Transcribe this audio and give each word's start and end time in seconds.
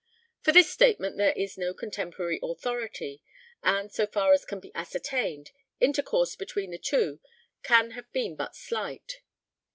For 0.41 0.51
this 0.51 0.71
statement 0.73 1.17
there 1.17 1.31
is 1.33 1.59
no 1.59 1.75
contemporary 1.75 2.39
authority, 2.41 3.21
and, 3.61 3.91
so 3.91 4.07
far 4.07 4.33
as 4.33 4.45
can 4.45 4.59
be 4.59 4.73
ascertained, 4.73 5.51
intercourse 5.79 6.35
between 6.35 6.71
the 6.71 6.79
two 6.79 7.19
can 7.61 7.91
have 7.91 8.11
been 8.11 8.35
but 8.35 8.55
slight. 8.55 9.21